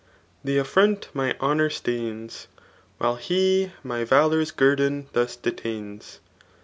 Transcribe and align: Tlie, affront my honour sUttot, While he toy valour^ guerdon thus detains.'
Tlie, 0.43 0.59
affront 0.59 1.09
my 1.13 1.35
honour 1.39 1.69
sUttot, 1.69 2.47
While 2.97 3.17
he 3.17 3.71
toy 3.85 4.03
valour^ 4.03 4.51
guerdon 4.55 5.05
thus 5.13 5.35
detains.' 5.35 6.19